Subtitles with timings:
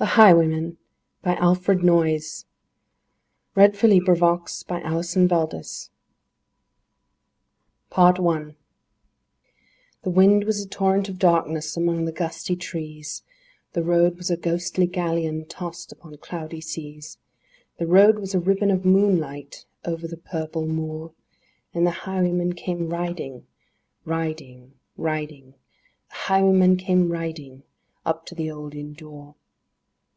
[0.00, 0.60] other Poetry
[1.24, 2.44] Sites Alfred Noyes
[3.54, 5.68] (1880 1958) The Highwayman
[7.90, 8.54] PART ONE I
[10.04, 13.24] THE wind was a torrent of darkness among the gusty trees,
[13.72, 17.18] The moon was a ghostly galleon tossed upon cloudy seas,
[17.78, 21.12] The road was a ribbon of moonlight over the purple moor,
[21.74, 23.48] And the highwayman came riding—
[24.04, 25.54] Riding—riding—
[26.08, 27.64] The highwayman came riding,
[28.06, 29.34] up to the old inn door.